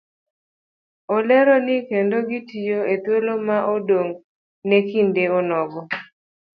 [1.15, 4.15] Olero ni kendo gitiyo ethuolono ma odong'
[4.67, 5.81] ne kinde onogo